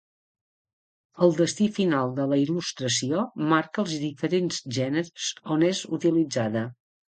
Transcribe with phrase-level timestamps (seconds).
[1.25, 6.69] El destí final de la il·lustració marca els diferents gèneres on és utilitzada.